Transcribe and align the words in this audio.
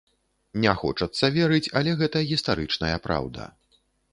Не 0.63 0.71
хочацца 0.81 1.29
верыць, 1.35 1.71
але 1.81 1.91
гэта 2.01 2.25
гістарычная 2.33 2.97
праўда. 3.05 3.47